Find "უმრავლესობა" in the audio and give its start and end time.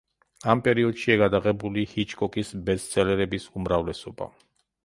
3.61-4.33